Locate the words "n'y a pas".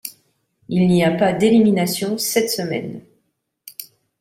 0.87-1.31